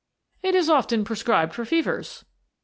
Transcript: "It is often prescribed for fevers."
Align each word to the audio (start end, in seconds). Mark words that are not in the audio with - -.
"It 0.41 0.55
is 0.55 0.67
often 0.67 1.03
prescribed 1.05 1.53
for 1.53 1.63
fevers." 1.63 2.25